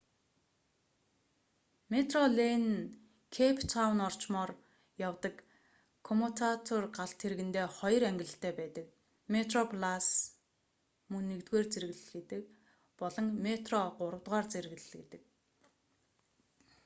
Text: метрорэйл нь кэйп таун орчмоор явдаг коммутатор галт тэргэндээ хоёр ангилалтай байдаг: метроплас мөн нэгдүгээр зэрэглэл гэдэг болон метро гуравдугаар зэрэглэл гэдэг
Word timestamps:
метрорэйл 1.91 2.57
нь 2.63 2.69
кэйп 3.35 3.57
таун 3.73 3.97
орчмоор 4.07 4.51
явдаг 5.07 5.35
коммутатор 6.07 6.83
галт 6.97 7.17
тэргэндээ 7.23 7.67
хоёр 7.77 8.03
ангилалтай 8.09 8.51
байдаг: 8.61 8.85
метроплас 9.33 10.07
мөн 11.11 11.23
нэгдүгээр 11.31 11.67
зэрэглэл 11.73 12.11
гэдэг 12.15 12.41
болон 12.99 13.27
метро 13.47 13.77
гуравдугаар 13.99 14.45
зэрэглэл 14.51 14.91
гэдэг 14.99 15.21